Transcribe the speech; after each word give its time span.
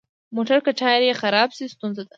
موټر 0.35 0.59
که 0.65 0.71
ټایر 0.79 1.01
یې 1.09 1.19
خراب 1.21 1.49
شي، 1.55 1.65
ستونزه 1.73 2.01
ده. 2.05 2.09